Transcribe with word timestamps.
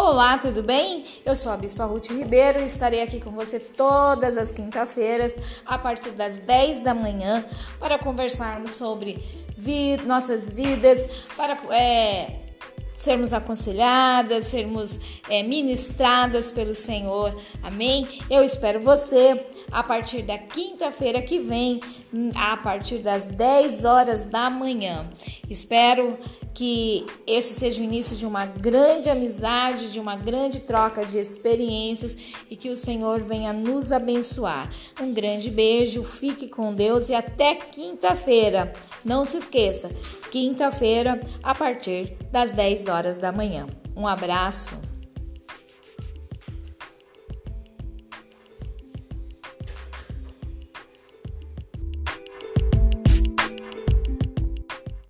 Olá, 0.00 0.38
tudo 0.38 0.62
bem? 0.62 1.04
Eu 1.26 1.34
sou 1.34 1.50
a 1.50 1.56
Bispa 1.56 1.84
Ruth 1.84 2.10
Ribeiro 2.10 2.60
e 2.60 2.66
estarei 2.66 3.02
aqui 3.02 3.20
com 3.20 3.32
você 3.32 3.58
todas 3.58 4.38
as 4.38 4.52
quinta-feiras, 4.52 5.36
a 5.66 5.76
partir 5.76 6.10
das 6.10 6.38
10 6.38 6.82
da 6.82 6.94
manhã, 6.94 7.44
para 7.80 7.98
conversarmos 7.98 8.74
sobre 8.74 9.18
vi 9.56 9.96
nossas 10.06 10.52
vidas, 10.52 11.04
para 11.36 11.58
é, 11.74 12.42
sermos 12.96 13.32
aconselhadas, 13.32 14.44
sermos 14.44 15.00
é, 15.28 15.42
ministradas 15.42 16.52
pelo 16.52 16.76
Senhor. 16.76 17.36
Amém? 17.60 18.20
Eu 18.30 18.44
espero 18.44 18.80
você 18.80 19.44
a 19.70 19.82
partir 19.82 20.22
da 20.22 20.38
quinta-feira 20.38 21.20
que 21.22 21.38
vem, 21.38 21.80
a 22.34 22.56
partir 22.56 22.98
das 22.98 23.28
10 23.28 23.84
horas 23.84 24.24
da 24.24 24.48
manhã. 24.50 25.08
Espero 25.48 26.18
que 26.54 27.06
esse 27.26 27.54
seja 27.54 27.80
o 27.80 27.84
início 27.84 28.16
de 28.16 28.26
uma 28.26 28.44
grande 28.44 29.08
amizade, 29.08 29.92
de 29.92 30.00
uma 30.00 30.16
grande 30.16 30.60
troca 30.60 31.04
de 31.04 31.18
experiências 31.18 32.16
e 32.50 32.56
que 32.56 32.70
o 32.70 32.76
Senhor 32.76 33.20
venha 33.20 33.52
nos 33.52 33.92
abençoar. 33.92 34.70
Um 35.00 35.12
grande 35.12 35.50
beijo, 35.50 36.02
fique 36.02 36.48
com 36.48 36.74
Deus 36.74 37.08
e 37.10 37.14
até 37.14 37.54
quinta-feira. 37.54 38.72
Não 39.04 39.24
se 39.24 39.36
esqueça, 39.36 39.90
quinta-feira 40.30 41.20
a 41.42 41.54
partir 41.54 42.16
das 42.32 42.52
10 42.52 42.88
horas 42.88 43.18
da 43.18 43.30
manhã. 43.30 43.66
Um 43.96 44.06
abraço. 44.06 44.87